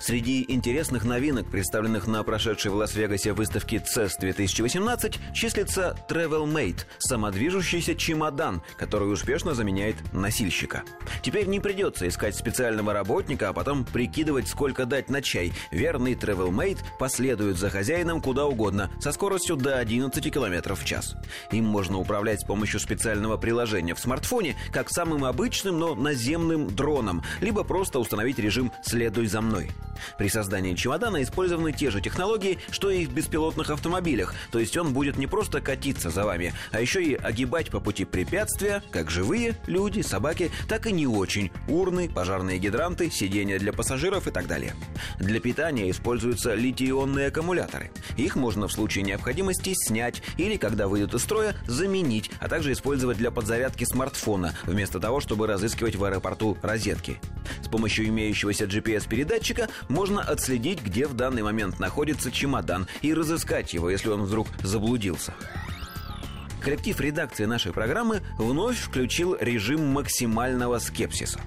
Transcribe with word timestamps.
Среди 0.00 0.44
интересных 0.48 1.04
новинок, 1.04 1.50
представленных 1.50 2.06
на 2.06 2.22
прошедшей 2.22 2.70
в 2.70 2.74
Лас-Вегасе 2.74 3.32
выставке 3.32 3.76
CES 3.76 4.12
2018, 4.20 5.18
числится 5.34 5.96
Travel 6.08 6.46
Mate– 6.46 6.84
самодвижущийся 6.98 7.94
чемодан, 7.94 8.62
который 8.76 9.12
успешно 9.12 9.54
заменяет 9.54 9.96
носильщика. 10.12 10.82
Теперь 11.22 11.46
не 11.46 11.60
придется 11.60 12.08
искать 12.08 12.36
специального 12.36 12.92
работника, 12.92 13.48
а 13.48 13.52
потом 13.52 13.84
прикидывать, 13.84 14.48
сколько 14.48 14.86
дать 14.86 15.10
на 15.10 15.22
чай. 15.22 15.52
Верный 15.70 16.14
Travel 16.14 16.50
Mate 16.50 16.78
последует 16.98 17.58
за 17.58 17.70
хозяином 17.70 18.20
куда 18.20 18.46
угодно, 18.46 18.90
со 19.00 19.12
скоростью 19.12 19.56
до 19.56 19.78
11 19.78 20.32
км 20.32 20.74
в 20.74 20.84
час. 20.84 21.16
Им 21.50 21.64
можно 21.64 21.98
управлять 21.98 22.40
с 22.40 22.44
помощью 22.44 22.80
специального 22.80 23.36
приложения 23.36 23.94
в 23.94 24.00
смартфоне, 24.00 24.56
как 24.72 24.90
самым 24.90 25.24
обычным, 25.24 25.78
но 25.78 25.94
наземным 25.94 26.68
дроном, 26.74 27.22
либо 27.40 27.64
просто 27.64 27.98
установить 27.98 28.38
режим 28.38 28.72
«Следуй 28.82 29.26
за 29.26 29.40
мной». 29.40 29.70
При 30.18 30.28
создании 30.28 30.74
чемодана 30.74 31.22
использованы 31.22 31.72
те 31.72 31.90
же 31.90 32.00
технологии, 32.00 32.58
что 32.70 32.90
и 32.90 33.06
в 33.06 33.12
беспилотных 33.12 33.70
автомобилях, 33.70 34.34
то 34.50 34.58
есть 34.58 34.76
он 34.76 34.92
будет 34.92 35.16
не 35.16 35.26
просто 35.26 35.60
катиться 35.60 36.10
за 36.10 36.24
вами, 36.24 36.52
а 36.70 36.80
еще 36.80 37.02
и 37.02 37.14
огибать 37.14 37.70
по 37.70 37.80
пути 37.80 38.04
препятствия, 38.04 38.82
как 38.90 39.10
живые, 39.10 39.56
люди, 39.66 40.00
собаки, 40.00 40.50
так 40.68 40.86
и 40.86 40.92
не 40.92 41.06
очень, 41.06 41.50
урны, 41.68 42.08
пожарные 42.08 42.58
гидранты, 42.58 43.10
сиденья 43.10 43.58
для 43.58 43.72
пассажиров 43.72 44.26
и 44.26 44.30
так 44.30 44.46
далее. 44.46 44.74
Для 45.18 45.40
питания 45.40 45.90
используются 45.90 46.54
литий-ионные 46.54 47.28
аккумуляторы. 47.28 47.90
Их 48.16 48.36
можно 48.36 48.68
в 48.68 48.72
случае 48.72 49.04
необходимости 49.04 49.74
снять 49.74 50.22
или, 50.36 50.56
когда 50.56 50.88
выйдут 50.88 51.14
из 51.14 51.22
строя, 51.22 51.54
заменить, 51.66 52.30
а 52.40 52.48
также 52.48 52.72
использовать 52.72 53.18
для 53.18 53.30
подзарядки 53.30 53.84
смартфона, 53.84 54.54
вместо 54.64 55.00
того, 55.00 55.20
чтобы 55.20 55.46
разыскивать 55.46 55.96
в 55.96 56.04
аэропорту 56.04 56.56
розетки. 56.62 57.20
С 57.62 57.68
помощью 57.68 58.06
имеющегося 58.06 58.64
GPS-передатчика 58.64 59.63
можно 59.88 60.20
отследить, 60.20 60.82
где 60.82 61.06
в 61.06 61.14
данный 61.14 61.42
момент 61.42 61.78
находится 61.78 62.30
чемодан 62.30 62.86
и 63.02 63.14
разыскать 63.14 63.74
его, 63.74 63.90
если 63.90 64.08
он 64.08 64.24
вдруг 64.24 64.48
заблудился. 64.62 65.34
Коллектив 66.64 66.98
редакции 66.98 67.44
нашей 67.44 67.72
программы 67.72 68.22
вновь 68.38 68.78
включил 68.78 69.36
режим 69.38 69.86
максимального 69.92 70.78
скепсиса. 70.78 71.38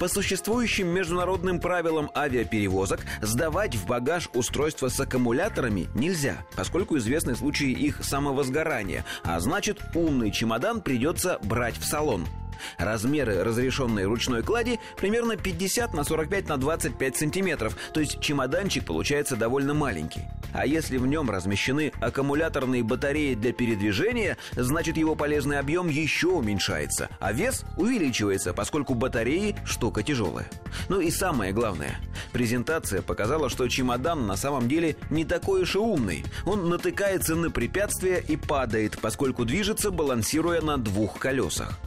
По 0.00 0.08
существующим 0.08 0.88
международным 0.88 1.60
правилам 1.60 2.10
авиаперевозок 2.16 3.00
сдавать 3.22 3.76
в 3.76 3.86
багаж 3.86 4.28
устройства 4.34 4.88
с 4.88 4.98
аккумуляторами 4.98 5.86
нельзя, 5.94 6.38
поскольку 6.56 6.98
известны 6.98 7.36
случаи 7.36 7.70
их 7.70 8.02
самовозгорания, 8.02 9.04
а 9.22 9.38
значит 9.38 9.80
умный 9.94 10.32
чемодан 10.32 10.80
придется 10.80 11.38
брать 11.44 11.78
в 11.78 11.84
салон– 11.84 12.26
Размеры 12.78 13.42
разрешенной 13.42 14.04
ручной 14.04 14.42
клади 14.42 14.78
примерно 14.96 15.36
50 15.36 15.94
на 15.94 16.04
45 16.04 16.48
на 16.48 16.56
25 16.56 17.16
сантиметров, 17.16 17.76
то 17.92 18.00
есть 18.00 18.20
чемоданчик 18.20 18.84
получается 18.84 19.36
довольно 19.36 19.74
маленький. 19.74 20.22
А 20.52 20.66
если 20.66 20.96
в 20.96 21.06
нем 21.06 21.30
размещены 21.30 21.92
аккумуляторные 22.00 22.82
батареи 22.82 23.34
для 23.34 23.52
передвижения, 23.52 24.38
значит 24.52 24.96
его 24.96 25.14
полезный 25.14 25.58
объем 25.58 25.88
еще 25.88 26.28
уменьшается, 26.28 27.08
а 27.20 27.32
вес 27.32 27.64
увеличивается, 27.76 28.54
поскольку 28.54 28.94
батареи 28.94 29.56
штука 29.64 30.02
тяжелая. 30.02 30.46
Ну 30.88 31.00
и 31.00 31.10
самое 31.10 31.52
главное, 31.52 31.98
презентация 32.32 33.02
показала, 33.02 33.50
что 33.50 33.68
чемодан 33.68 34.26
на 34.26 34.36
самом 34.36 34.68
деле 34.68 34.96
не 35.10 35.24
такой 35.24 35.62
уж 35.62 35.74
и 35.74 35.78
умный. 35.78 36.24
Он 36.44 36.68
натыкается 36.68 37.34
на 37.34 37.50
препятствия 37.50 38.24
и 38.26 38.36
падает, 38.36 38.98
поскольку 39.00 39.44
движется, 39.44 39.90
балансируя 39.90 40.60
на 40.60 40.78
двух 40.78 41.18
колесах. 41.18 41.78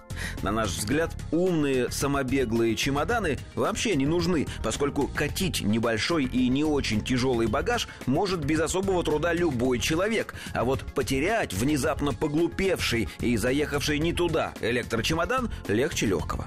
На 0.41 0.51
наш 0.51 0.69
взгляд, 0.69 1.15
умные 1.31 1.91
самобеглые 1.91 2.75
чемоданы 2.75 3.39
вообще 3.55 3.95
не 3.95 4.05
нужны, 4.05 4.47
поскольку 4.63 5.07
катить 5.07 5.61
небольшой 5.61 6.25
и 6.25 6.47
не 6.49 6.63
очень 6.63 7.01
тяжелый 7.01 7.47
багаж 7.47 7.87
может 8.05 8.43
без 8.43 8.59
особого 8.59 9.03
труда 9.03 9.33
любой 9.33 9.79
человек, 9.79 10.33
а 10.53 10.63
вот 10.63 10.83
потерять 10.93 11.53
внезапно 11.53 12.13
поглупевший 12.13 13.09
и 13.19 13.37
заехавший 13.37 13.99
не 13.99 14.13
туда 14.13 14.53
электрочемодан 14.61 15.51
легче 15.67 16.05
легкого. 16.05 16.45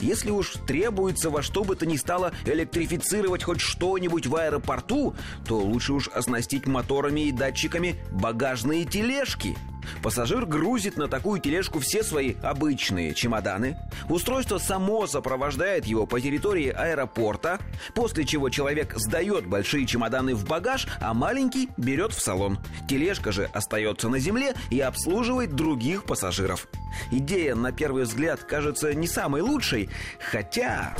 Если 0.00 0.30
уж 0.30 0.54
требуется 0.66 1.30
во 1.30 1.42
что 1.42 1.64
бы 1.64 1.76
то 1.76 1.86
ни 1.86 1.96
стало 1.96 2.32
электрифицировать 2.44 3.42
хоть 3.42 3.60
что-нибудь 3.60 4.26
в 4.26 4.36
аэропорту, 4.36 5.14
то 5.46 5.58
лучше 5.58 5.92
уж 5.92 6.08
оснастить 6.08 6.66
моторами 6.66 7.28
и 7.28 7.32
датчиками 7.32 7.96
багажные 8.10 8.84
тележки– 8.84 9.56
Пассажир 10.02 10.46
грузит 10.46 10.96
на 10.96 11.08
такую 11.08 11.40
тележку 11.40 11.78
все 11.78 12.02
свои 12.02 12.34
обычные 12.42 13.14
чемоданы. 13.14 13.76
Устройство 14.08 14.58
само 14.58 15.06
сопровождает 15.06 15.86
его 15.86 16.06
по 16.06 16.20
территории 16.20 16.68
аэропорта, 16.68 17.58
после 17.94 18.24
чего 18.24 18.48
человек 18.50 18.94
сдает 18.96 19.46
большие 19.46 19.86
чемоданы 19.86 20.34
в 20.34 20.44
багаж, 20.46 20.86
а 21.00 21.14
маленький 21.14 21.68
берет 21.76 22.12
в 22.12 22.20
салон. 22.20 22.58
Тележка 22.88 23.32
же 23.32 23.48
остается 23.52 24.08
на 24.08 24.18
земле 24.18 24.54
и 24.70 24.80
обслуживает 24.80 25.54
других 25.54 26.04
пассажиров. 26.04 26.68
Идея, 27.10 27.54
на 27.54 27.72
первый 27.72 28.04
взгляд, 28.04 28.42
кажется 28.44 28.94
не 28.94 29.06
самой 29.06 29.42
лучшей, 29.42 29.88
хотя... 30.18 30.96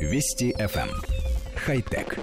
Вести 0.00 0.52
FM. 0.52 0.88
Эм. 0.88 1.02
Хай-тек. 1.56 2.18